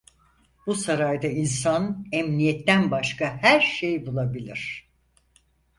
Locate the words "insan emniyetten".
1.27-2.91